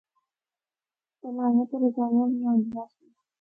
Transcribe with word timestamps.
تلائیاں 1.19 1.65
تے 1.69 1.75
رضائیاں 1.83 2.25
وی 2.29 2.37
ہوندیاں 2.45 2.85
سی۔ 2.93 3.03